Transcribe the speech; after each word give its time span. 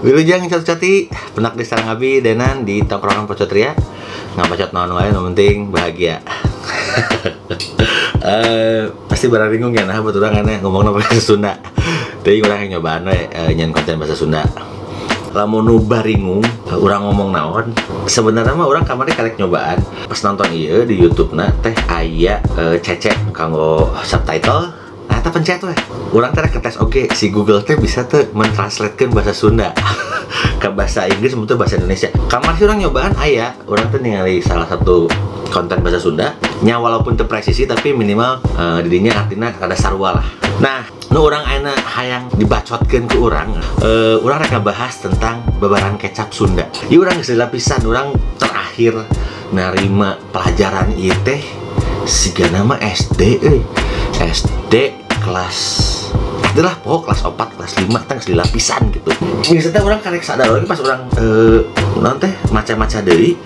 Wilujeng 0.00 0.48
catu 0.48 0.64
cati 0.64 1.12
penak 1.36 1.60
di 1.60 1.64
sarang 1.68 1.92
abi 1.92 2.24
denan 2.24 2.64
di 2.64 2.80
tongkrongan 2.80 3.28
pocotria 3.28 3.76
ngabacot 4.32 4.72
naon 4.72 4.96
wae 4.96 5.12
yang 5.12 5.24
penting 5.32 5.68
bahagia. 5.68 6.20
Eh, 8.20 8.84
pasti 9.08 9.32
barang 9.32 9.48
bingung 9.48 9.72
ya 9.72 9.88
nah 9.88 9.96
betul 10.04 10.20
kan 10.20 10.44
ngomong 10.44 10.92
bahasa 10.92 11.16
Sunda. 11.16 11.56
Jadi 12.20 12.44
orang 12.44 12.68
yang 12.68 12.70
nyobaan 12.76 13.08
we 13.08 13.16
eh, 13.32 13.50
nyen 13.56 13.72
konten 13.72 13.96
bahasa 13.96 14.12
Sunda. 14.12 14.44
Lamun 15.32 15.64
nu 15.64 15.80
baringung 15.80 16.44
orang 16.68 17.00
ngomong 17.08 17.32
naon. 17.32 17.72
Sebenarnya 18.04 18.52
mah 18.52 18.68
orang 18.68 18.84
kamarnya 18.84 19.16
karek 19.16 19.40
nyobaan. 19.40 19.80
Pas 20.04 20.20
nonton 20.20 20.52
iya 20.52 20.84
di 20.84 21.00
YouTube 21.00 21.32
nah 21.32 21.48
teh 21.64 21.72
aya 21.88 22.44
eh, 22.60 22.76
cecek 22.76 23.32
kanggo 23.32 23.88
subtitle 24.04 24.68
nah 25.10 25.18
eta 25.18 25.30
pencet 25.34 25.58
weh. 25.66 25.74
Orang 26.14 26.30
teh 26.30 26.46
ketes 26.46 26.78
oke 26.78 27.10
si 27.10 27.34
Google 27.34 27.66
teh 27.66 27.74
bisa 27.74 28.06
tuh 28.06 28.30
mentranslatekan 28.30 29.10
bahasa 29.10 29.34
Sunda. 29.34 29.74
Ke 30.62 30.70
bahasa 30.70 31.10
Inggris 31.10 31.34
untuk 31.34 31.58
bahasa 31.58 31.76
Indonesia. 31.76 32.14
Kamar 32.30 32.54
sih 32.54 32.64
orang 32.64 32.86
nyobaan 32.86 33.18
aya 33.18 33.58
orang 33.66 33.90
tuh 33.90 33.98
ningali 33.98 34.38
salah 34.38 34.70
satu 34.70 35.10
konten 35.50 35.82
bahasa 35.82 35.98
Sunda. 35.98 36.38
Nya 36.62 36.78
walaupun 36.78 37.18
terpresisi 37.18 37.66
tapi 37.66 37.90
minimal 37.90 38.38
eh, 38.54 38.78
didinya 38.86 39.26
artinya 39.26 39.50
ada 39.58 39.74
sarua 39.74 40.22
lah. 40.22 40.26
Nah 40.62 40.86
nu 41.10 41.26
orang 41.26 41.42
enak 41.42 41.78
hayang 41.98 42.30
dibacotkan 42.38 43.10
ke 43.10 43.18
orang 43.18 43.50
eh, 43.82 44.14
orang 44.22 44.46
rek 44.46 44.62
bahas 44.62 45.02
tentang 45.02 45.42
babaran 45.58 45.98
kecap 45.98 46.30
Sunda. 46.30 46.70
Ya 46.86 47.02
orang 47.02 47.18
lapisan 47.18 47.82
orang 47.82 48.14
terakhir 48.38 48.94
nerima 49.50 50.14
pelajaran 50.30 50.94
teh 51.26 51.42
siga 52.06 52.46
nama 52.54 52.78
SD 52.78 53.42
euy. 53.42 53.62
SD 54.20 54.99
kelas. 55.30 55.58
Adalah 56.50 56.74
pokok 56.82 57.06
kelas 57.06 57.20
4, 57.22 57.54
kelas 57.54 57.72
5 57.86 58.08
teh 58.10 58.18
di 58.26 58.34
lapisan 58.34 58.82
gitu. 58.90 59.10
Biasanya 59.46 59.80
orang 59.86 60.02
karek 60.02 60.26
sadar 60.26 60.50
lagi 60.50 60.66
pas 60.66 60.82
orang 60.82 61.06
eh 61.14 61.62
non 62.02 62.18
teh 62.18 62.34
maca-maca 62.50 62.98
deui 62.98 63.38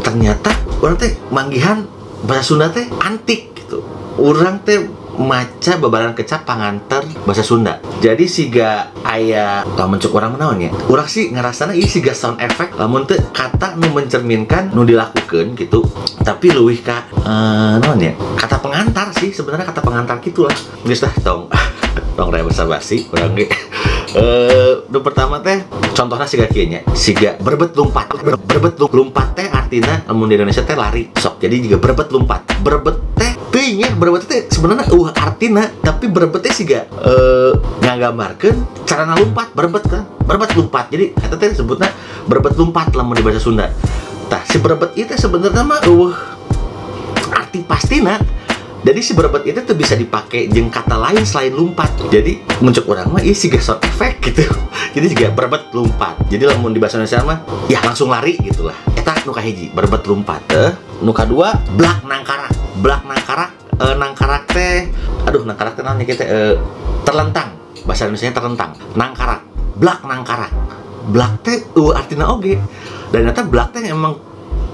ternyata 0.00 0.48
orang 0.80 0.96
teh 0.96 1.12
manggihan 1.28 1.84
bahasa 2.24 2.56
Sunda 2.56 2.72
teh 2.72 2.88
antik 3.04 3.52
gitu. 3.52 3.84
Orang 4.16 4.64
teh 4.64 4.88
maca 5.16 5.72
babaran 5.80 6.12
kecap 6.12 6.44
panganter 6.44 7.02
bahasa 7.24 7.42
Sunda. 7.42 7.80
Jadi 8.04 8.28
siga 8.28 8.92
aya 9.02 9.64
lamun 9.76 9.96
cek 9.96 10.12
orang 10.12 10.36
menawan 10.36 10.60
ya? 10.60 10.70
Orang 10.86 11.08
sih 11.08 11.32
ngerasana 11.32 11.72
ini 11.72 11.88
siga 11.88 12.12
sound 12.12 12.38
effect 12.44 12.76
lamun 12.76 13.08
teh 13.08 13.18
kata 13.32 13.74
nu 13.80 13.90
mencerminkan 13.92 14.70
nu 14.76 14.84
dilakukan 14.84 15.56
gitu. 15.56 15.82
Tapi 16.20 16.52
luwih 16.52 16.80
ka 16.84 17.08
eh, 17.24 17.74
naon 17.80 17.98
ya? 17.98 18.12
Kata 18.36 18.60
pengantar 18.60 19.10
sih 19.16 19.32
sebenarnya 19.32 19.66
kata 19.68 19.80
pengantar 19.80 20.20
gitulah. 20.20 20.52
Geus 20.84 21.00
dah 21.00 21.12
tong. 21.24 21.48
Tong 22.16 22.28
raya 22.32 22.44
basa 22.44 22.64
basi 22.68 23.08
kurang 23.08 23.36
ge. 23.36 23.48
Eh 24.16 24.86
nu 24.88 25.04
pertama 25.04 25.44
teh 25.44 25.60
contohnya 25.92 26.24
siga 26.24 26.48
kieu 26.48 26.64
nya. 26.64 26.80
Siga 26.96 27.36
berbet 27.36 27.76
lumpat 27.76 28.08
Ber- 28.16 28.40
berbet 28.40 28.80
lumpat. 28.80 29.36
Teh 29.36 29.44
artinya 29.44 30.00
lamun 30.08 30.32
di 30.32 30.40
Indonesia 30.40 30.64
teh 30.64 30.72
lari 30.72 31.12
sok. 31.12 31.36
Jadi 31.44 31.68
juga 31.68 31.76
berbet 31.76 32.08
lumpat. 32.08 32.48
Berbet 32.64 32.96
teh 33.12 33.25
teuing 33.56 33.80
nya 33.80 33.88
berbet 33.96 34.28
teh 34.28 34.44
sebenarnya 34.52 34.92
uh 34.92 35.08
artina 35.16 35.64
tapi 35.80 36.12
berbet 36.12 36.44
teh 36.44 36.52
siga 36.52 36.84
eh 37.00 37.56
nggambarkeun 37.80 38.84
cara 38.84 39.16
lompat 39.16 39.56
berbet 39.56 39.88
kan? 39.88 40.04
Berbet 40.28 40.52
lumpat 40.52 40.92
jadi 40.92 41.16
eta 41.16 41.40
teh 41.40 41.56
sebutna 41.56 41.88
berbet 42.28 42.52
lumpat 42.60 42.92
lamun 42.92 43.16
di 43.16 43.24
bahasa 43.24 43.40
Sunda. 43.40 43.72
Tah 44.28 44.44
si 44.44 44.60
berbet 44.60 44.92
itu 44.92 45.08
sebenarnya 45.16 45.64
mah 45.64 45.80
uh 45.88 46.12
arti 47.32 47.64
pastina 47.64 48.20
jadi 48.84 49.00
si 49.00 49.16
berbet 49.16 49.48
itu 49.48 49.64
tuh 49.64 49.72
bisa 49.72 49.96
dipakai 49.96 50.52
jeung 50.52 50.68
kata 50.68 51.00
lain 51.00 51.24
selain 51.24 51.56
lumpat 51.56 51.88
jadi 52.12 52.36
muncul 52.60 52.84
orang 52.92 53.08
mah 53.08 53.24
iya 53.24 53.32
sih 53.32 53.48
sound 53.56 53.80
effect 53.88 54.20
gitu. 54.20 54.44
Jadi 54.96 55.12
juga 55.12 55.28
berbet 55.28 55.76
lumpat 55.76 56.16
jadi 56.32 56.48
lamun 56.48 56.72
di 56.72 56.80
bahasa 56.80 56.96
Indonesia 56.96 57.20
mah 57.20 57.38
ya 57.68 57.84
langsung 57.84 58.08
lari 58.08 58.40
gitu 58.40 58.72
lah 59.26 59.42
eta 59.42 59.42
nu 59.42 59.46
hiji 59.50 59.66
berbet 59.74 60.02
lumpat 60.06 60.42
eh. 60.54 60.70
Nu 61.02 61.10
kadua 61.10 61.58
blak 61.74 62.06
nangkarak 62.06 62.52
blak 62.78 63.02
nangkarak 63.02 63.50
eh, 63.82 63.94
nangkarak 63.98 64.44
teh 64.50 64.86
aduh 65.26 65.42
nangkarak 65.42 65.74
teh 65.74 65.82
naon 65.82 65.98
nya 65.98 66.06
kita 66.06 66.24
eh, 66.24 66.54
terlentang. 67.02 67.58
Bahasa 67.86 68.06
Indonesia 68.06 68.34
terlentang. 68.34 68.70
Nangkarak 68.94 69.42
blak 69.78 70.02
nangkarak. 70.06 70.52
Blak 71.06 71.42
teh 71.46 71.62
uh, 71.78 71.94
artinya 71.94 72.34
oge. 72.34 72.58
Dan 73.14 73.22
ternyata 73.30 73.46
blak 73.46 73.70
teh 73.70 73.82
emang 73.86 74.18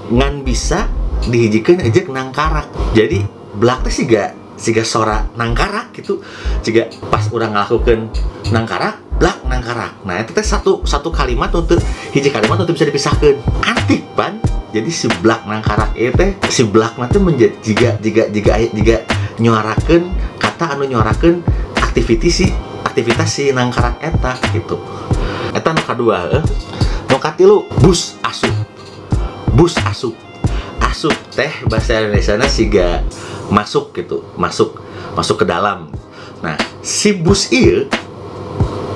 ngan 0.09 0.41
bisa 0.41 0.89
dihijikan 1.29 1.81
aja 1.81 2.01
nangkarak. 2.09 2.67
Jadi 2.97 3.21
belak 3.53 3.85
teh 3.85 3.93
siga 3.93 4.33
siga 4.57 4.81
sora 4.81 5.29
nangkarak 5.37 5.93
gitu. 5.93 6.21
Jika 6.65 6.89
pas 7.09 7.29
orang 7.29 7.53
ngelakukan 7.53 8.09
nangkarak 8.49 8.97
blak 9.21 9.45
nangkarak. 9.45 9.93
Nah 10.09 10.25
itu 10.25 10.33
teh 10.33 10.41
satu 10.41 10.81
satu 10.81 11.13
kalimat 11.13 11.53
untuk 11.53 11.77
hiji 12.15 12.33
kalimat 12.33 12.57
untuk 12.57 12.73
bisa 12.73 12.89
dipisahkan 12.89 13.37
antik 13.83 13.99
pan 14.15 14.39
jadi 14.71 14.87
si 14.87 15.11
blak 15.19 15.43
nangkarak 15.43 15.91
itu 15.99 16.15
teh 16.15 16.31
si 16.47 16.63
blak 16.63 16.95
nanti 16.95 17.19
menjadi 17.19 17.51
jika 17.59 17.99
jika 17.99 18.23
jika 18.31 18.51
jika 18.71 18.95
nyuarakan 19.43 20.07
kata 20.39 20.79
anu 20.79 20.87
nyuarakan 20.87 21.43
aktivitas 21.83 22.31
si 22.31 22.47
aktivitas 22.87 23.27
si 23.27 23.51
nangkarak 23.51 23.99
eta 23.99 24.39
gitu. 24.55 24.79
Eta 25.51 25.75
nu 25.75 25.83
kadua 25.83 26.31
eh. 26.31 26.43
nu 27.11 27.19
katilu 27.19 27.67
bus 27.83 28.15
asup 28.23 28.55
bus 29.51 29.75
asup 29.83 30.15
asup 30.79 31.13
teh 31.35 31.51
bahasa 31.67 31.99
Indonesia 31.99 32.39
na 32.39 32.47
siga 32.47 33.03
masuk 33.51 33.91
gitu. 33.99 34.23
Masuk 34.39 34.79
masuk 35.11 35.43
ke 35.43 35.45
dalam. 35.45 35.91
Nah 36.39 36.55
si 36.79 37.11
bus 37.11 37.51
iya 37.51 37.83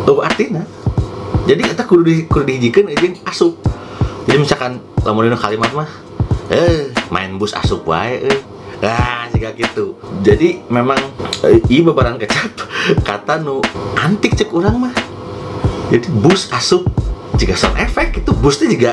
tuh 0.07 0.23
artinya 0.23 0.63
jadi 1.43 1.75
kita 1.75 1.83
kudu 1.83 2.07
di 2.07 2.23
kudu 2.23 2.47
dihijikan 2.47 2.87
aja 2.87 3.11
asup 3.27 3.59
jadi 4.27 4.37
misalkan 4.43 4.83
lamun 5.07 5.31
kalimat 5.39 5.71
mah 5.71 5.89
eh 6.51 6.91
main 7.07 7.39
bus 7.39 7.55
asup 7.55 7.87
wae 7.87 8.27
eh. 8.27 8.39
Ah 8.77 9.25
jika 9.33 9.57
gitu. 9.57 9.97
Jadi 10.21 10.61
memang 10.69 11.01
eh, 11.41 11.57
iya 11.65 11.81
bebaran 11.81 12.21
kecap 12.21 12.53
kata 13.07 13.41
nu 13.41 13.57
antik 13.97 14.37
cek 14.37 14.53
orang 14.53 14.77
mah. 14.77 14.93
Jadi 15.89 16.13
bus 16.21 16.53
asup 16.53 16.85
jika 17.41 17.57
sound 17.57 17.79
effect 17.81 18.21
itu 18.21 18.31
busnya 18.37 18.69
juga 18.69 18.91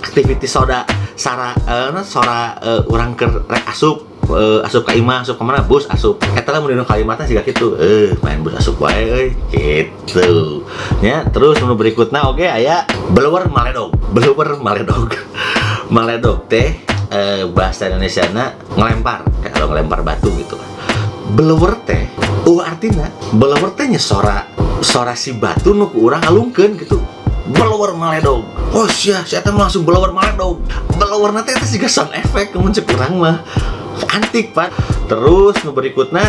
aktivitas 0.00 0.48
soda 0.48 0.88
sara 1.18 1.52
eh, 1.52 1.88
nah, 1.92 2.00
sora 2.00 2.56
eh, 2.64 2.80
orang 2.88 3.12
ke 3.12 3.28
rek 3.44 3.66
asup 3.68 4.05
eh, 4.32 4.66
asup 4.66 4.82
ke 4.88 4.98
imah 4.98 5.22
asup 5.22 5.38
ke 5.38 5.44
mana? 5.46 5.62
Bus 5.62 5.86
asup. 5.86 6.18
Eta 6.34 6.50
lah 6.50 6.58
mun 6.58 6.74
kalimatnya 6.82 7.26
sih 7.26 7.36
gitu 7.42 7.78
eh 7.78 8.14
main 8.24 8.42
bus 8.42 8.58
asup 8.58 8.80
wae 8.82 9.34
gitu. 9.52 10.62
Ya 11.04 11.22
terus 11.30 11.60
nu 11.62 11.78
berikutnya 11.78 12.26
oke 12.26 12.42
aya. 12.42 12.82
Blower 13.14 13.46
maledog. 13.46 13.94
Blower 14.14 14.58
maledog. 14.58 15.14
Maledog 15.94 16.50
teh 16.50 16.82
eh, 17.14 17.46
bahasa 17.46 17.86
Indonesia 17.86 18.26
na 18.34 18.50
ngelempar. 18.74 19.22
Kayak 19.42 19.52
kalau 19.54 19.66
ngelempar 19.70 20.00
batu 20.02 20.34
gitu. 20.34 20.58
Blower 21.38 21.78
teh 21.86 22.10
uh 22.46 22.62
artinya 22.62 23.10
blower 23.34 23.74
teh 23.74 23.90
nya 23.90 23.98
sora 23.98 24.46
si 25.18 25.34
batu 25.34 25.74
nu 25.74 25.90
ku 25.90 26.06
urang 26.06 26.22
alungkeun 26.22 26.78
gitu. 26.78 26.98
Blower 27.46 27.94
maledog. 27.94 28.42
Oh 28.74 28.90
sia 28.90 29.22
saya 29.22 29.46
langsung 29.54 29.86
blower 29.86 30.10
maledog. 30.10 30.62
Blower 30.98 31.30
nanti 31.30 31.54
itu 31.54 31.78
juga 31.78 31.86
sound 31.86 32.10
effect 32.18 32.50
kemuncul 32.54 32.82
kurang 32.82 33.22
mah 33.22 33.38
antik 34.12 34.52
pak. 34.52 34.72
Terus 35.06 35.56
berikutnya 35.64 36.24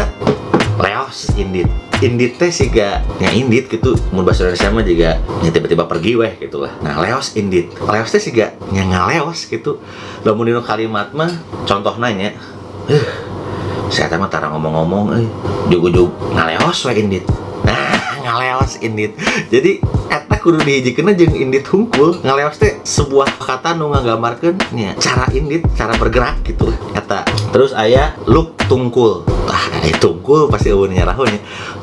leos 0.77 1.33
indit. 1.35 1.67
Indit 1.97 2.37
teh 2.37 2.53
sih 2.53 2.69
gak 2.69 3.01
ya 3.17 3.29
indit 3.33 3.65
gitu. 3.65 3.97
Mun 4.13 4.21
bahasa 4.21 4.45
Indonesia 4.45 4.69
mah 4.69 4.85
juga 4.85 5.09
ya 5.41 5.49
tiba-tiba 5.49 5.89
pergi 5.89 6.13
weh 6.13 6.33
gitu 6.37 6.61
lah. 6.61 6.71
Nah 6.85 7.01
leos 7.01 7.33
indit. 7.33 7.73
Leos 7.81 8.09
teh 8.13 8.21
sih 8.21 8.31
gak 8.31 8.53
ya 8.69 8.83
ngaleos 8.85 9.49
gitu. 9.49 9.81
Lamun 10.21 10.45
dino 10.45 10.61
kalimat 10.61 11.09
mah 11.17 11.33
contoh 11.65 11.97
nanya 11.97 12.37
eh 12.87 13.05
saya 13.89 14.19
mah 14.19 14.29
tara 14.29 14.51
ngomong-ngomong 14.53 15.05
eh 15.17 15.25
jug-jug 15.73 16.13
ngaleos 16.33 16.85
we 16.85 16.93
indit. 17.01 17.25
Nah 17.67 18.21
ngaleos 18.23 18.79
indit. 18.85 19.17
Jadi 19.49 19.81
kudu 20.47 20.63
dihijikeun 20.63 21.11
jeung 21.19 21.35
indit 21.35 21.67
hungkul 21.67 22.23
ngaleos 22.23 22.55
teh 22.55 22.79
sebuah 22.79 23.35
kata 23.35 23.75
nu 23.75 23.91
nggambarkeun 23.91 24.55
nya 24.71 24.95
cara 24.95 25.27
indit 25.35 25.67
cara 25.75 25.91
bergerak 25.99 26.39
gitu 26.47 26.71
eta. 26.95 27.27
Terus 27.51 27.75
aya 27.75 28.15
look 28.23 28.55
tungkul. 28.71 29.27
Ah 29.51 29.67
tungkul 29.99 30.47
pasti 30.47 30.71
eueun 30.71 30.95
nyarahun 30.95 31.35
ya 31.35 31.39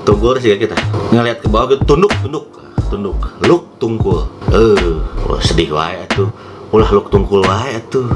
tungkul 0.09 0.41
sih 0.41 0.57
kita. 0.57 0.73
Ngelihat 1.13 1.45
ke 1.45 1.53
bawah 1.53 1.77
gitu 1.77 1.85
tunduk 1.85 2.09
tunduk 2.25 2.49
tunduk. 2.89 3.21
Look 3.45 3.77
tungkul. 3.77 4.33
Eh 4.49 4.97
wah, 5.29 5.45
sedih 5.45 5.69
wae 5.69 6.01
atuh. 6.09 6.33
Ulah 6.73 6.89
look 6.89 7.13
tungkul 7.13 7.45
wae 7.45 7.77
atuh. 7.77 8.09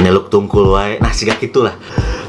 Nyeluk 0.00 0.32
tungkul 0.32 0.72
wae. 0.72 0.96
Nah 0.96 1.12
siga 1.12 1.36
gitulah 1.36 1.76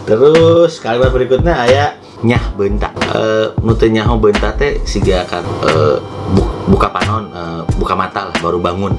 terus 0.05 0.83
kalimat 0.83 1.09
berikutnya 1.09 1.55
aya 1.55 1.97
nyah 2.25 2.41
bentak. 2.57 2.91
Eh 3.13 3.53
nutu 3.61 3.85
nyaho 3.85 4.17
bentak 4.17 4.57
teh 4.57 4.81
siga 4.81 5.21
kan 5.29 5.45
eh, 5.69 6.01
bu- 6.33 6.53
buka 6.73 6.89
panon 6.89 7.29
eh, 7.29 7.61
buka 7.77 7.93
mata 7.93 8.33
lah 8.33 8.35
baru 8.41 8.57
bangun. 8.57 8.97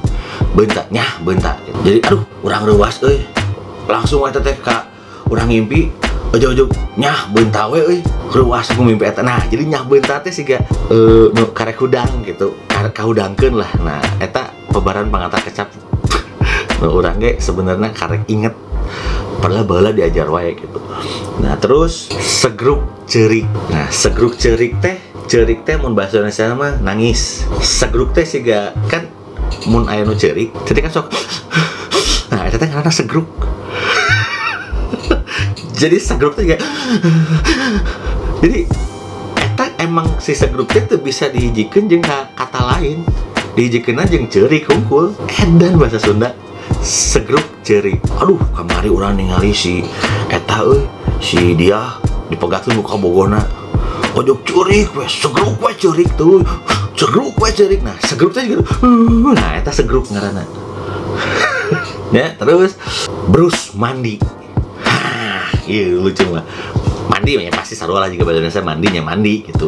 Bentak 0.55 0.87
nyah 0.87 1.19
bentak. 1.27 1.59
Jadi 1.83 1.99
aduh 2.07 2.23
urang 2.41 2.63
reuas 2.63 3.03
euy. 3.03 3.19
Langsung 3.91 4.23
eta 4.23 4.39
teh 4.39 4.55
ka 4.55 4.87
urang 5.27 5.51
ngimpi 5.51 5.91
ujug-ujug 6.31 6.71
nyah 6.95 7.27
bentak 7.35 7.67
we 7.67 7.83
euy. 7.83 7.99
Reuas 8.31 8.71
aku 8.71 8.87
mimpi 8.87 9.03
eta. 9.03 9.19
Nah 9.19 9.43
jadi 9.51 9.67
nyah 9.67 9.83
bentak 9.83 10.23
teh 10.23 10.31
siga 10.31 10.63
eh 10.87 11.25
nu 11.35 11.51
karek 11.51 11.83
hudang 11.83 12.23
gitu 12.23 12.55
karek 12.71 12.95
kahudangkeun 12.95 13.59
lah. 13.59 13.71
Nah 13.83 13.99
eta 14.23 14.55
pebaran 14.71 15.11
pengantar 15.11 15.43
kecap. 15.43 15.67
Nah, 16.77 16.93
orang 16.93 17.17
ge 17.17 17.41
sebenarnya 17.41 17.89
karek 17.89 18.29
inget 18.29 18.53
padahal 19.37 19.65
bala 19.65 19.89
diajar 19.93 20.29
wae 20.29 20.57
gitu. 20.57 20.79
Nah 21.41 21.57
terus 21.61 22.09
segruk 22.17 22.81
cerik 23.07 23.47
nah 23.71 23.87
segruk 23.87 24.35
cerik 24.35 24.75
teh 24.83 24.99
cerik 25.29 25.63
teh 25.63 25.79
mun 25.79 25.95
bahasa 25.95 26.19
Indonesia 26.19 26.51
mah 26.57 26.73
nangis. 26.81 27.45
Segruk 27.61 28.11
teh 28.11 28.25
siga 28.25 28.73
kan 28.91 29.07
mun 29.69 29.87
aya 29.87 30.03
nu 30.03 30.15
cerik 30.15 30.51
jadi 30.67 30.87
kan 30.87 30.91
sok 30.91 31.07
nah 32.31 32.47
itu 32.47 32.57
teh 32.59 32.67
karena 32.67 32.91
segruk 32.91 33.27
jadi 35.79 35.97
segruk 35.99 36.35
teh 36.35 36.43
juga 36.43 36.59
jadi 38.43 38.67
eta 39.37 39.65
emang 39.81 40.05
si 40.19 40.35
segruk 40.35 40.69
teh 40.69 40.83
tuh 40.85 40.99
bisa 40.99 41.31
dihijikeun 41.31 41.89
jeung 41.89 42.03
ka- 42.03 42.29
kata 42.35 42.61
lain. 42.75 43.01
Dihijikeun 43.57 44.05
jeung 44.05 44.29
cerik 44.29 44.69
hungkul 44.69 45.17
edan 45.33 45.81
bahasa 45.81 45.97
Sunda 45.97 46.29
segruk 46.81 47.43
cerik 47.61 47.99
aduh 48.17 48.39
kamari 48.55 48.87
orang 48.87 49.19
ningali 49.19 49.51
si 49.51 49.83
eta 50.31 50.63
euy 50.63 50.87
si 51.19 51.57
dia 51.57 51.99
dipegatkeun 52.31 52.79
muka 52.79 52.95
bogona. 52.99 53.41
Ojok 54.17 54.39
cerik 54.47 54.89
we 54.97 55.05
segruk 55.05 55.55
we 55.61 55.71
cerik 55.77 56.09
tuh. 56.17 56.41
Segruk 56.97 57.37
we 57.37 57.49
cerik 57.53 57.81
nah 57.85 57.95
segruk 58.03 58.33
teh 58.33 58.43
gitu. 58.47 58.63
Nah 59.33 59.59
eta 59.59 59.71
segruk 59.71 60.09
ngaranna. 60.11 60.43
Ya 62.15 62.31
terus 62.39 62.79
Bruce 63.27 63.75
mandi 63.75 64.15
iya 65.67 65.91
lucu 65.91 66.23
mah. 66.31 66.47
Mandi 67.11 67.35
ya 67.35 67.51
pasti 67.51 67.75
sarua 67.75 68.07
lah 68.07 68.09
juga 68.09 68.31
bahasa 68.31 68.39
Indonesia 68.39 68.63
mandinya 68.63 69.01
mandi 69.03 69.43
gitu. 69.43 69.67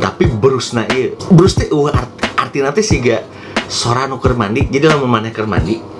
Tapi 0.00 0.24
Bruce 0.32 0.72
nah 0.72 0.88
iya 0.88 1.12
Bruce 1.28 1.60
teh 1.60 1.68
uh, 1.68 1.92
art, 1.92 2.08
arti 2.40 2.64
nanti 2.64 2.80
sih 2.80 3.04
gak 3.04 3.28
sora 3.68 4.08
nuker 4.08 4.32
mandi 4.36 4.68
jadi 4.68 4.92
lama 4.92 5.08
mana 5.08 5.28
mandi 5.44 5.93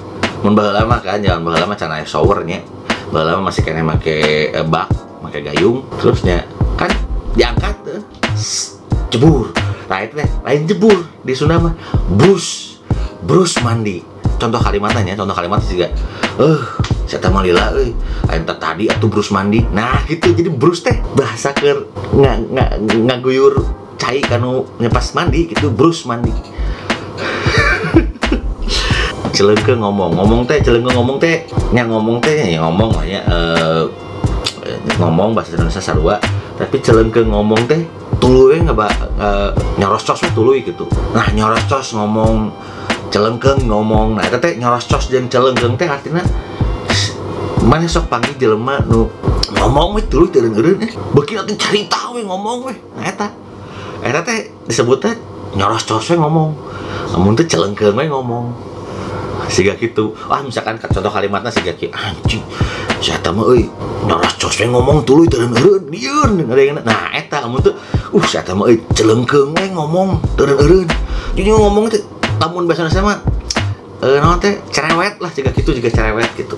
mun 0.45 0.53
baheula 0.53 0.85
lama 0.85 1.01
kan 1.01 1.25
jangan 1.25 1.41
baheula 1.41 1.65
mah 1.65 1.77
can 1.81 1.89
aya 1.89 2.05
showernya 2.05 2.61
baheula 3.09 3.41
mah 3.41 3.49
masih 3.49 3.65
kena 3.65 3.81
make 3.81 4.53
eh, 4.53 4.61
bak 4.61 4.93
make 5.25 5.41
gayung. 5.41 5.81
Terusnya 5.97 6.45
kan 6.77 6.93
diangkat 7.33 8.05
Sss, 8.37 8.85
jebur. 9.09 9.57
Nah 9.89 10.05
itu 10.05 10.21
teh 10.21 10.29
lain 10.45 10.69
jebur 10.69 11.01
di 11.25 11.33
Sunda 11.33 11.57
mah 11.57 11.73
Bruce 12.13 12.77
Bruce 13.25 13.57
mandi. 13.65 14.05
Contoh 14.37 14.61
kalimatnya 14.61 15.17
contoh 15.17 15.33
kalimatnya 15.33 15.69
juga 15.73 15.89
eh 16.45 16.61
saya 17.09 17.33
mah 17.33 17.41
lila 17.41 17.73
aing 18.29 18.45
teh 18.45 18.59
tadi 18.61 18.85
atuh 18.93 19.09
Bruce 19.09 19.33
mandi. 19.33 19.65
Nah 19.73 20.05
gitu. 20.05 20.37
Jadi 20.37 20.53
Bruce 20.53 20.85
teh 20.85 21.01
bahasa 21.17 21.57
keur 21.57 21.89
nggak 22.13 22.37
nggak 22.53 22.71
ngaguyur 23.09 23.65
cai 23.97 24.21
kanu 24.21 24.69
nyepas 24.77 25.17
mandi 25.17 25.49
gitu. 25.49 25.73
Bruce 25.73 26.05
mandi 26.05 26.37
celengke 29.45 29.77
ngomong. 29.77 30.17
Ngomong 30.17 30.49
teh 30.49 30.65
celengke 30.65 30.89
ngomong 30.97 31.21
teh. 31.21 31.45
Nya 31.77 31.85
ngomong 31.85 32.17
teh 32.25 32.57
ya 32.57 32.65
ngomong 32.65 32.97
lah 32.97 33.05
ya 33.05 33.21
eh, 33.29 33.85
eh, 34.65 34.79
ngomong 34.97 35.37
bahasa 35.37 35.61
Indonesia 35.61 35.85
sarua. 35.85 36.17
Tapi 36.57 36.81
celengke 36.81 37.21
ngomong 37.21 37.69
teh 37.69 37.85
tuluy 38.17 38.65
nggak 38.65 38.73
ba 38.73 38.89
eh, 39.21 39.51
nyoros 39.77 40.09
cos 40.09 40.25
tuluy 40.33 40.65
gitu. 40.65 40.89
Nah 41.13 41.29
nyoros 41.37 41.69
cos 41.69 41.93
ngomong 41.93 42.49
celengkeng 43.13 43.69
ngomong. 43.69 44.17
Nah 44.17 44.25
teh 44.33 44.57
nyoros 44.57 44.89
cos 44.89 45.13
jeung 45.13 45.29
celengkeng 45.29 45.77
teh 45.77 45.85
artinya 45.85 46.25
mana 47.65 47.89
sok 47.89 48.13
panggil 48.13 48.37
jelema 48.37 48.77
nu 48.85 49.09
ngomong 49.57 49.97
we 49.97 50.03
tuluy 50.09 50.33
teu 50.33 50.41
eureun 50.41 50.81
eh. 50.85 50.93
Beuki 51.13 51.37
atuh 51.37 51.57
carita 51.61 52.09
we 52.17 52.25
ngomong 52.25 52.73
we 52.73 52.75
nah 52.97 53.05
eta. 53.05 53.29
Eta 54.01 54.25
teh 54.25 54.49
disebut 54.65 55.05
teh 55.05 55.13
nyoros 55.53 55.85
cos 55.85 56.09
we 56.09 56.17
ngomong. 56.17 56.57
Namun 57.13 57.37
teh 57.37 57.45
celengkeng 57.45 57.93
we 57.93 58.09
ngomong 58.09 58.74
siga 59.49 59.77
gitu 59.77 60.17
ah 60.31 60.41
misalkan 60.41 60.81
contoh 60.81 61.13
kalimatnya 61.13 61.53
siga 61.53 61.73
ki 61.77 61.93
anjing 61.93 62.43
saya 63.05 63.21
tahu 63.21 63.53
euy 63.53 63.69
nyoros 64.09 64.35
cos 64.41 64.57
we 64.61 64.67
ngomong 64.69 65.05
tuluy 65.05 65.29
teu 65.29 65.45
eureun 65.45 65.85
dieun 65.93 66.31
ngadengna 66.41 66.81
nah 66.81 67.13
eta 67.13 67.45
amun 67.45 67.61
teu 67.61 67.77
uh 68.15 68.25
saya 68.25 68.41
tahu 68.47 68.65
euy 68.69 68.81
celengkeung 68.97 69.53
we 69.53 69.67
ngomong 69.73 70.21
teu 70.39 70.49
eureun. 70.49 70.89
Jadi 71.35 71.51
ngomong 71.51 71.91
teh 71.93 72.01
lamun 72.41 72.65
bahasa 72.65 72.87
Indonesia 72.87 73.05
mah 73.05 73.19
eh 74.01 74.19
naon 74.23 74.41
teh 74.41 74.57
cerewet 74.73 75.21
lah 75.21 75.31
juga 75.35 75.51
gitu 75.53 75.71
juga 75.77 75.89
cerewet 75.93 76.31
gitu. 76.39 76.57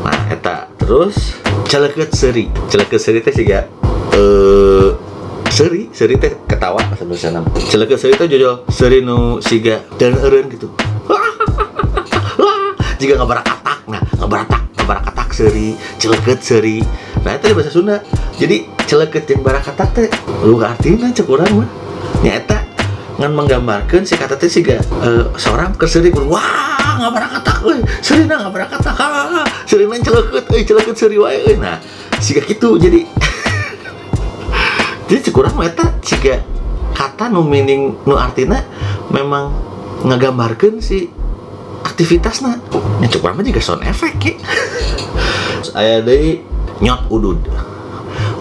Nah 0.00 0.32
eta 0.32 0.70
terus 0.80 1.36
celeket 1.68 2.14
seri. 2.16 2.48
Celeket 2.72 3.00
seri 3.02 3.18
teh 3.20 3.34
siga 3.34 3.68
eh 4.16 4.88
seri 5.50 5.90
seri 5.90 6.14
teh 6.16 6.46
ketawa 6.46 6.78
bahasa 6.86 7.02
Indonesia 7.02 7.30
nama 7.34 7.48
celeket 7.58 7.98
seri 7.98 8.14
teh 8.14 8.30
jojo 8.30 8.64
seri 8.70 9.02
nu 9.02 9.42
siga 9.42 9.82
dan 9.98 10.14
eureun 10.16 10.46
gitu 10.46 10.70
jika 13.00 13.16
ngabarakatak 13.16 13.78
nah 13.88 14.00
ngabaratak 14.20 14.62
ngabarakatak 14.76 15.28
seri 15.32 15.72
celeket 15.96 16.38
seri 16.44 16.84
nah 17.24 17.36
itu 17.36 17.52
bahasa 17.52 17.72
Sunda. 17.72 17.96
Jadi 18.40 18.64
celeket 18.88 19.28
yang 19.28 19.44
barakatak 19.44 19.88
teh 19.92 20.08
lu 20.44 20.56
artinya 20.60 21.12
cek 21.12 21.28
urang 21.28 21.64
mah. 21.64 21.68
Nyata 22.24 22.64
ngan 23.20 23.32
menggambarkan 23.36 24.04
si 24.08 24.16
kata 24.16 24.40
teh 24.40 24.48
siga 24.48 24.80
eh, 24.80 25.24
seorang 25.36 25.76
keseri 25.76 26.08
wah 26.24 26.96
ngabarakatak 27.00 27.60
euy 27.68 27.80
serina 28.00 28.40
ngabarakatak 28.40 28.96
ha 28.96 29.44
serina 29.68 29.96
celeket 30.00 30.44
euy 30.48 30.62
celeket 30.64 30.94
seri 30.96 31.16
wae 31.20 31.36
euy. 31.44 31.56
Nah 31.60 31.76
siga 32.20 32.40
gitu. 32.48 32.80
Jadi 32.80 33.04
jadi 35.08 35.20
cek 35.20 35.36
urang 35.36 35.56
mah 35.56 35.68
eta 35.68 35.90
kata 36.96 37.32
nu 37.32 37.44
meaning 37.44 37.96
nu 38.04 38.16
artina 38.16 38.64
memang 39.12 39.52
ngegambarkan 40.04 40.80
si 40.80 41.19
aktivitasnya 42.00 42.56
ya 43.04 43.06
cukup 43.12 43.36
lama 43.36 43.44
juga 43.44 43.60
sound 43.60 43.84
effect 43.84 44.16
ya 44.24 44.32
aya 45.76 46.00
deui 46.00 46.40
nyot 46.80 47.12
udud. 47.12 47.36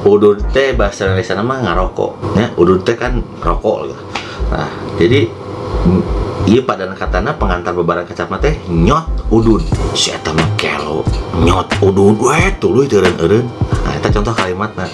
Udud 0.08 0.39
teh 0.56 0.72
bahasa 0.72 1.12
Indonesia 1.12 1.36
nama 1.36 1.60
ngarokok 1.60 2.39
ya. 2.39 2.48
Udud 2.56 2.88
teh 2.88 2.96
kan 2.96 3.20
rokok 3.44 3.92
gitu. 3.92 4.04
nah 4.50 4.72
jadi 4.96 5.28
mm, 5.84 6.01
iya 6.48 6.63
pada 6.63 6.88
katana 6.96 7.36
pengantar 7.36 7.75
bebaran 7.75 8.08
kecap 8.08 8.32
teh 8.39 8.56
nyot 8.72 9.28
udud. 9.28 9.60
Si 9.92 10.16
eta 10.16 10.32
kelo 10.56 11.04
nyot 11.44 11.68
udud. 11.84 12.16
Weh 12.24 12.56
tuluy 12.63 12.88
teureun 12.88 13.20
eureun. 13.20 13.46
Nah 13.84 13.92
eta 14.00 14.08
contoh 14.08 14.32
kalimat 14.32 14.72
nah 14.80 14.88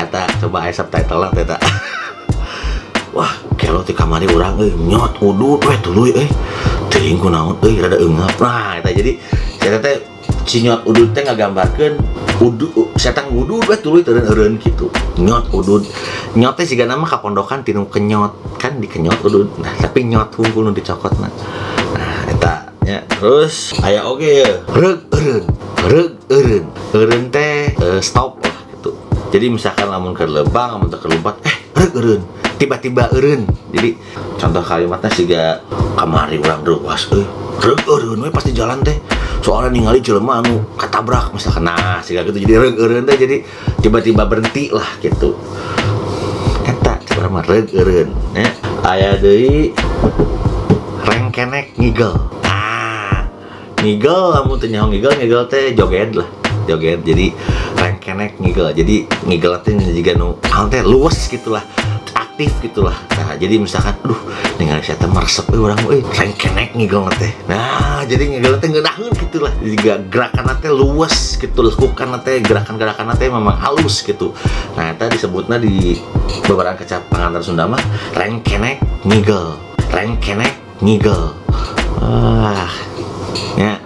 eta 0.00 0.24
coba 0.40 0.64
aya 0.64 0.72
subtitle 0.72 1.20
lah 1.20 1.30
eta 1.36 1.60
wah 3.16 3.36
kelo 3.60 3.84
ti 3.84 3.92
kamari 3.92 4.24
urang 4.32 4.56
euy 4.56 4.72
nyot 4.72 5.20
udud. 5.20 5.60
Weh 5.68 5.78
tuluy 5.84 6.16
euy 6.16 6.28
teuing 6.96 7.20
kunaon 7.20 7.60
euy 7.60 7.76
rada 7.76 8.00
eungap 8.00 8.32
nah 8.40 8.80
eta 8.80 8.88
jadi 8.88 9.20
saya 9.60 9.76
teh 9.84 10.00
si 10.48 10.64
nyot 10.64 10.88
udud 10.88 11.12
teh 11.12 11.20
ngagambarkeun 11.28 12.00
udud 12.40 12.96
setan 12.96 13.28
udud 13.28 13.60
weh 13.68 13.76
tuluy 13.76 14.00
teureun 14.00 14.24
eureun 14.24 14.54
gitu 14.56 14.88
nyot 15.20 15.52
udud. 15.52 15.84
Nyot 16.36 16.54
teh 16.56 16.64
siga 16.64 16.88
nama 16.88 17.04
kapondokan 17.04 17.60
tinu 17.66 17.84
kenyot 17.88 18.56
kan 18.56 18.80
dikenyot 18.80 19.20
udud. 19.20 19.48
Nah 19.60 19.72
tapi 19.76 20.08
nyot 20.08 20.32
hungkul 20.32 20.68
nu 20.68 20.72
dicokot 20.72 21.12
nah 21.20 21.32
eta 22.32 22.72
ya 22.86 23.04
terus 23.04 23.76
aya 23.84 24.08
oge 24.08 24.46
ya 24.46 24.52
reug 24.72 25.04
eureun 25.12 25.44
reug 25.84 26.12
eureun. 26.32 26.64
Eureun 26.96 27.24
teh 27.28 27.76
eh, 27.76 28.00
stop 28.00 28.40
lah 28.40 28.56
gitu. 28.72 28.96
Jadi 29.34 29.52
misalkan 29.52 29.92
lamun 29.92 30.16
ke 30.16 30.24
lebang 30.24 30.80
lamun 30.80 30.88
kelumpat 30.88 31.44
eh 31.44 31.56
reug 31.76 31.92
eureun 31.92 32.22
tiba-tiba 32.56 33.12
eureun 33.12 33.44
jadi 33.72 33.96
contoh 34.40 34.64
kalimatnya 34.64 35.10
siga 35.12 35.42
kamari 35.96 36.40
urang 36.40 36.64
reuwas 36.64 37.08
euy 37.12 37.24
reug 37.60 37.80
eureun 37.88 38.20
we 38.20 38.30
pasti 38.30 38.52
jalan 38.52 38.80
teh. 38.84 38.96
Soalnya 39.40 39.70
ningali 39.72 40.02
jelema 40.02 40.42
anu 40.42 40.62
katabrak 40.74 41.30
misalkan. 41.32 41.70
Nah 41.70 42.02
siga 42.02 42.26
gitu. 42.26 42.36
Jadi 42.36 42.54
reug 42.54 42.76
eureun 42.76 43.04
teh. 43.06 43.16
Jadi 43.16 43.36
tiba-tiba 43.80 44.26
berhenti 44.28 44.70
lah 44.70 44.86
gitu. 45.00 45.34
Eta 46.66 46.98
coba 47.12 47.40
mah 47.40 47.44
reug 47.46 47.70
eureun 47.72 48.10
ya 48.34 48.50
aya 48.84 49.16
deui 49.18 49.72
rengkenek 51.06 51.74
ngigel. 51.78 52.12
Nah 52.44 53.26
ngigel 53.80 54.20
lamun 54.36 54.56
teu 54.60 54.68
nyaho 54.68 54.86
ngigel 54.92 55.12
ngigel 55.16 55.42
teh 55.48 55.72
joget 55.72 56.12
lah. 56.14 56.28
Joget. 56.66 57.00
Jadi 57.06 57.32
rengkenek 57.78 58.38
ngigel. 58.42 58.68
Jadi 58.74 58.96
ngigel 59.26 59.54
teh 59.62 59.72
juga 59.74 60.12
nu 60.18 60.36
naon 60.50 60.68
teh 60.68 60.82
luwes 60.82 61.30
gitulah 61.30 61.62
aktif 62.36 62.52
gitulah. 62.68 62.92
Nah 63.16 63.32
jadi 63.40 63.56
misalkan 63.56 63.96
aduh 64.04 64.20
ningali 64.60 64.84
saya 64.84 65.00
teh 65.00 65.08
meresep 65.08 65.56
euy 65.56 65.72
urang 65.72 65.80
euy 65.88 66.04
rengkenek 66.04 66.76
ngigel 66.76 67.08
teh. 67.16 67.32
Nah 67.48 68.04
jadi 68.04 68.28
ngigel 68.28 68.60
teh 68.60 68.68
ngeunaheun 68.76 69.08
gitulah. 69.16 69.48
Juga 69.64 69.96
gerakan 70.04 70.52
teh 70.60 70.68
luwes 70.68 71.40
gitu 71.40 71.64
lakukan 71.64 72.12
teh 72.20 72.44
gerakan-gerakan 72.44 73.16
teh 73.16 73.32
memang 73.32 73.56
halus 73.56 74.04
gitu. 74.04 74.36
Nah 74.76 74.92
eta 74.92 75.08
disebutna 75.08 75.56
di 75.56 75.96
beberapa 76.44 76.76
kecap 76.76 77.08
pengantar 77.08 77.40
Sunda 77.40 77.64
mah 77.64 77.80
rengkenek 78.12 78.84
ngigel 79.08 79.56
rengkenek 79.88 80.60
ngigel. 80.84 81.32
Ah 82.04 82.68
ya. 83.56 83.80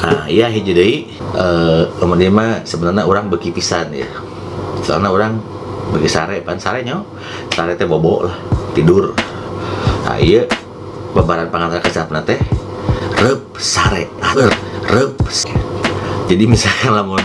Nah 0.00 0.24
iya 0.32 0.48
hiji 0.48 0.72
deui 0.72 1.12
eh 1.12 1.84
sebenarnya 2.64 3.04
orang 3.04 3.28
beki 3.28 3.52
pisan 3.52 3.92
ya. 3.92 4.08
Soalnya 4.80 5.12
orang 5.12 5.44
beki 5.94 6.08
sare 6.10 6.42
pan 6.42 6.58
sare 6.58 6.82
nyaho 6.82 7.02
sare 7.54 7.76
teh 7.78 7.86
bobo 7.86 8.26
lah 8.26 8.36
tidur. 8.72 9.14
Nah 10.06 10.18
iya 10.18 10.46
babaran 11.14 11.50
pengantar 11.50 11.82
kecap 11.82 12.10
teh 12.26 12.38
rep 13.16 13.40
sare 13.56 14.10
rep 14.36 14.54
rep 14.92 15.12
jadi 16.26 16.42
misalkan 16.50 16.90
lamun 16.90 17.22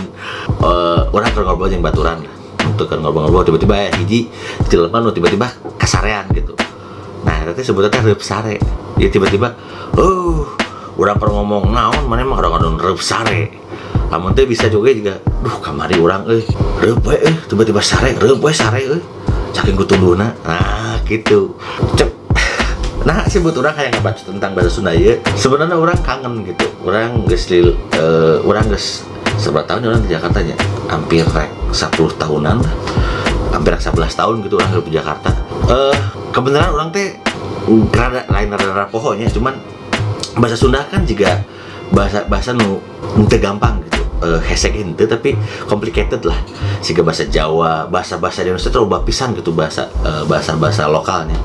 uh, 0.61 1.09
orang 1.09 1.33
keur 1.33 1.41
ngobrol 1.41 1.73
yang 1.73 1.81
baturan 1.81 2.21
untuk 2.61 2.85
kan 2.85 3.01
ngobrol-ngobrol 3.01 3.41
tiba-tiba 3.41 3.73
ya 3.73 3.89
hiji 3.97 4.29
cileman 4.69 5.09
tiba-tiba 5.09 5.49
kasarean 5.81 6.29
gitu. 6.37 6.53
Nah 7.25 7.41
itu 7.41 7.73
sebutnya 7.73 7.89
teh 7.89 8.01
rep 8.05 8.21
sare. 8.21 8.61
Jadi 9.01 9.09
tiba-tiba 9.17 9.57
oh 9.97 10.45
orang 11.01 11.17
pernah 11.17 11.41
ngomong 11.41 11.73
naon 11.73 12.05
mana 12.05 12.21
mah 12.21 12.37
kadang-kadang 12.37 12.77
rep 12.77 13.01
sare 13.01 13.41
lamun 14.11 14.35
teh 14.35 14.43
bisa 14.43 14.67
juga 14.67 14.91
juga 14.91 15.15
duh 15.39 15.55
kamari 15.63 15.95
orang 15.95 16.27
eh 16.27 16.43
rep 16.83 17.07
eh 17.15 17.35
tiba-tiba 17.47 17.79
sare 17.79 18.11
rep 18.19 18.43
sare 18.51 18.83
eh 18.83 19.01
saking 19.55 19.79
kutunduna 19.79 20.35
nah 20.43 20.99
gitu. 21.07 21.55
Cep. 21.95 22.11
Nah 23.07 23.25
sih 23.25 23.41
buat 23.41 23.57
orang 23.57 23.73
kayak 23.73 23.97
ngebaca 23.97 24.21
tentang 24.21 24.53
bahasa 24.53 24.69
Sunda 24.69 24.93
ya 24.93 25.17
sebenarnya 25.33 25.73
orang 25.73 25.97
kangen 26.05 26.45
gitu. 26.45 26.69
Orang 26.85 27.25
guys 27.25 27.49
lil 27.49 27.73
uh, 27.97 28.37
orang 28.45 28.69
guys 28.69 29.01
seberapa 29.41 29.65
tahun 29.65 29.89
orang 29.89 30.05
di 30.05 30.13
Jakarta 30.13 30.37
ya 30.43 30.53
hampir 30.85 31.25
rek 31.25 31.49
10 31.73 31.97
tahunan 32.21 32.61
hampir 33.49 33.73
11 33.73 33.95
tahun 33.95 34.35
gitu 34.45 34.59
orang 34.59 34.69
di 34.85 34.93
Jakarta. 34.93 35.33
Uh, 35.65 35.97
kebenaran 36.29 36.69
orang 36.77 36.89
teh 36.93 37.17
rada 37.95 38.21
lain 38.29 38.53
rada 38.53 38.85
pokoknya 38.91 39.31
cuman 39.33 39.57
bahasa 40.37 40.53
Sunda 40.59 40.85
kan 40.85 41.01
juga 41.01 41.41
bahasa 41.89 42.21
bahasa 42.29 42.53
nu 42.53 42.77
gampang 43.41 43.81
gitu 43.89 44.00
uh, 44.21 44.39
hesek 44.41 44.77
ente 44.77 45.03
tapi 45.09 45.35
complicated 45.65 46.21
lah 46.23 46.37
sehingga 46.79 47.03
bahasa 47.03 47.27
Jawa 47.27 47.89
bahasa 47.89 48.21
bahasa 48.21 48.45
Indonesia 48.45 48.69
terlalu 48.69 48.89
bapisan 49.01 49.33
gitu 49.35 49.51
bahasa 49.51 49.89
uh, 50.05 50.23
bahasa 50.29 50.55
bahasa 50.55 50.87
lokalnya 50.87 51.37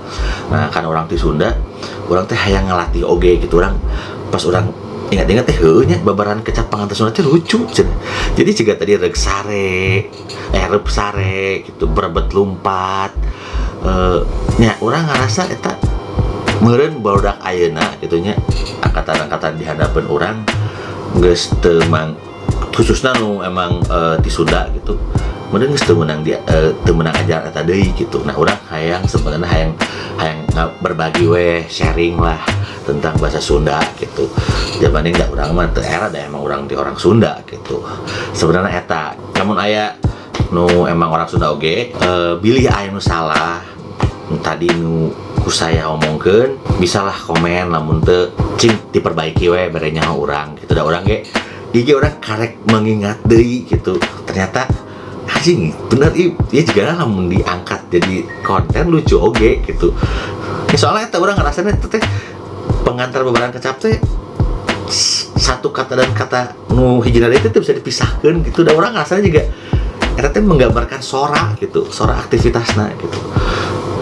nah 0.53 0.69
karena 0.71 0.89
orang 0.93 1.07
di 1.09 1.17
Sunda 1.19 1.57
orang 2.07 2.25
teh 2.29 2.39
hayang 2.39 2.69
ngelatih 2.69 3.03
oge 3.03 3.41
gitu 3.43 3.59
orang 3.59 3.75
pas 4.31 4.43
orang 4.47 4.71
ingat-ingat 5.11 5.47
teh 5.47 5.59
nya 5.87 5.97
babaran 6.03 6.43
kecap 6.43 6.69
pengantar 6.71 6.95
Sunda 6.95 7.15
teh 7.15 7.25
lucu 7.25 7.65
cen. 7.73 7.89
jadi 8.35 8.51
jika 8.53 8.73
tadi 8.79 8.99
reg 8.99 9.15
sare 9.17 10.11
eh 10.55 10.67
sare 10.87 11.63
gitu 11.65 11.89
berebet 11.91 12.31
lompat 12.35 13.11
uh, 13.83 14.23
nya 14.61 14.77
orang 14.83 15.07
ngerasa 15.07 15.51
eta 15.51 15.75
meren 16.65 17.05
barudak 17.05 17.37
ayeuna 17.45 17.85
gitunya 18.01 18.33
angkatan-angkatan 18.81 19.61
di 19.61 19.65
hadapan 19.69 20.05
orang 20.09 20.37
geus 21.21 21.53
temang 21.61 22.17
khususnya 22.77 23.17
nu 23.17 23.41
emang 23.41 23.81
uh, 23.89 24.21
di 24.21 24.29
Sunda 24.29 24.69
gitu. 24.77 25.01
Kemudian 25.49 25.73
nggak 25.73 25.97
menang 25.97 26.21
dia 26.21 26.37
uh, 26.53 26.93
menang 26.93 27.17
aja 27.17 27.49
tadi 27.49 27.89
gitu. 27.97 28.21
Nah 28.29 28.37
orang 28.37 28.61
hayang 28.69 29.09
sebenarnya 29.09 29.49
hayang 29.49 29.73
hayang 30.21 30.41
berbagi 30.85 31.25
weh 31.25 31.65
sharing 31.73 32.21
lah 32.21 32.37
tentang 32.85 33.17
bahasa 33.17 33.41
Sunda 33.41 33.81
gitu. 33.97 34.29
Ini 34.77 35.09
nggak 35.17 35.33
orang 35.33 35.57
mah 35.57 35.73
era 35.81 36.13
dah 36.13 36.23
emang 36.29 36.45
orang 36.45 36.69
di 36.69 36.77
orang 36.77 37.01
Sunda 37.01 37.41
gitu. 37.49 37.81
Sebenarnya 38.37 38.85
eta 38.85 39.17
namun 39.41 39.57
ayah 39.65 39.97
nu 40.53 40.85
emang 40.85 41.09
orang 41.09 41.31
Sunda 41.31 41.49
okay, 41.55 41.97
uh, 42.05 42.37
bilih 42.37 42.69
ayah 42.69 42.93
nu 42.93 43.01
salah. 43.01 43.65
Tadi 44.43 44.67
nu 44.77 45.15
ku 45.41 45.49
saya 45.55 45.87
omongkan 45.87 46.59
bisalah 46.83 47.15
komen 47.15 47.71
namun 47.71 48.03
te 48.03 48.35
cing 48.59 48.75
diperbaiki 48.91 49.47
we 49.47 49.71
berenya 49.71 50.11
orang 50.11 50.59
gitu. 50.59 50.75
Dah 50.75 50.83
orang 50.83 51.07
ge 51.07 51.23
Iki 51.77 51.93
orang 51.93 52.17
karek 52.25 52.57
mengingat 52.73 53.21
deh 53.29 53.69
gitu. 53.69 54.01
Ternyata 54.25 54.65
anjing 55.29 55.77
bener 55.93 56.15
i 56.17 56.33
ya 56.55 56.63
juga 56.65 56.97
namun 56.97 57.29
diangkat 57.29 57.93
jadi 57.93 58.25
konten 58.41 58.89
lucu 58.89 59.21
oke 59.21 59.61
gitu. 59.69 59.93
Ya, 60.73 60.77
soalnya 60.81 61.13
itu 61.13 61.21
orang 61.21 61.37
ngerasanya 61.37 61.77
itu 61.77 61.87
teh 61.93 62.01
pengantar 62.81 63.21
bebaran 63.27 63.53
kecap 63.53 63.77
teh 63.77 64.01
satu 65.37 65.69
kata 65.69 66.01
dan 66.01 66.11
kata 66.17 66.57
nu 66.73 67.05
hijrah 67.05 67.29
itu 67.29 67.53
bisa 67.53 67.77
dipisahkan 67.77 68.41
gitu. 68.49 68.65
Dan 68.65 68.73
orang 68.73 68.97
ngerasanya 68.97 69.23
juga 69.29 69.43
itu 70.17 70.29
teh 70.33 70.43
menggambarkan 70.43 71.05
sora 71.05 71.53
gitu 71.61 71.85
sora 71.93 72.17
aktivitasnya 72.17 72.97
gitu. 72.97 73.21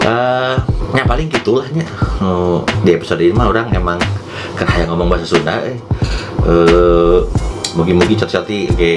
Uh, 0.05 0.55
ya 0.93 1.01
paling 1.03 1.27
gitulahnya 1.27 1.83
uh, 2.21 2.61
di 2.85 2.93
episode 2.93 3.19
ini 3.25 3.33
mah 3.33 3.49
orang 3.49 3.73
emang 3.73 3.97
kan 4.53 4.69
ngomong 4.87 5.11
bahasa 5.11 5.27
Sunda 5.27 5.59
eh. 5.65 5.75
Uh, 6.45 7.25
mugi-mugi 7.75 8.15
cocok 8.15 8.43
oke 8.47 8.93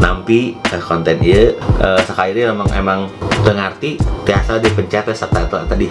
nampi 0.00 0.56
uh, 0.72 0.82
konten 0.82 1.20
iya 1.20 1.52
uh, 1.80 2.00
sekali 2.02 2.42
emang 2.42 2.68
emang 2.72 3.06
tengarti 3.42 3.98
biasa 4.22 4.62
dipencet 4.62 5.04
ya 5.08 5.14
subtitle 5.14 5.66
tadi. 5.66 5.86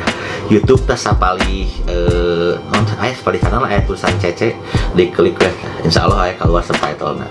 YouTube 0.51 0.83
tas 0.83 0.99
sapali 0.99 1.67
uh, 1.87 2.55
non 2.71 2.83
ayah 3.01 3.15
sapali 3.15 3.39
kanan 3.39 3.63
ayah 3.67 3.83
tulisan 3.87 4.11
cece. 4.19 4.55
Diklik 4.97 5.39
ya 5.39 5.51
insya 5.85 6.07
Allah 6.07 6.27
ayah 6.27 6.35
keluar 6.39 6.63
subtitle 6.63 7.17
nah 7.17 7.29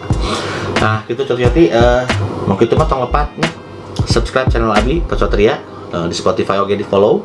nah 0.80 0.97
gitu 1.04 1.21
cocok 1.28 1.52
uh, 1.76 2.02
mungkin 2.49 2.64
itu 2.64 2.75
mah 2.78 2.88
tong 2.88 3.04
lepatnya 3.04 3.49
subscribe 4.09 4.49
channel 4.49 4.73
Abi 4.73 5.04
Pecotria 5.04 5.61
uh, 5.92 6.09
di 6.09 6.14
Spotify 6.16 6.57
oke 6.59 6.73
di 6.73 6.87
follow. 6.87 7.23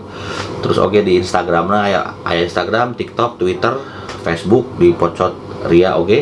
Terus 0.59 0.77
oke 0.81 0.99
di 0.99 1.21
Instagram 1.21 1.71
nah 1.71 1.85
ya 1.87 2.01
ayah 2.27 2.43
Instagram 2.43 2.97
TikTok 2.99 3.39
Twitter 3.39 3.79
Facebook 4.25 4.75
di 4.75 4.91
Pocot 4.91 5.63
Ria 5.71 5.95
oke 5.95 6.19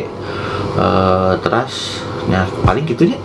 uh, 0.78 1.34
terus 1.40 2.04
ya 2.30 2.46
paling 2.64 2.86
gitunya 2.88 3.18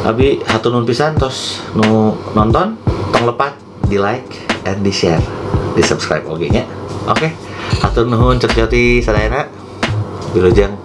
tapi 0.00 0.40
satu 0.44 0.72
nun 0.72 0.88
pisan 0.88 1.12
terus 1.16 1.60
nu 1.76 2.16
nonton 2.32 2.76
tong 3.12 3.24
lepat 3.28 3.52
di 3.84 4.00
like 4.00 4.48
and 4.64 4.80
di 4.80 4.92
share 4.92 5.20
di 5.76 5.82
subscribe 5.84 6.24
oke 6.26 6.46
nya? 6.48 6.64
Oke 7.08 7.30
okay. 7.86 8.02
nuhun 8.04 8.40
cerjati 8.40 9.00
sadayana. 9.00 9.46
Bilujeng 10.30 10.78